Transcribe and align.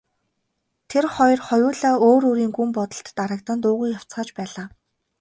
Тэр 0.89 1.05
хоёр 1.15 1.39
хоёулаа 1.47 1.93
өөр 2.07 2.23
өөрийн 2.29 2.51
гүн 2.57 2.69
бодолд 2.77 3.07
дарагдан 3.19 3.57
дуугүй 3.63 3.89
явцгааж 3.97 4.29
байлаа. 4.37 4.67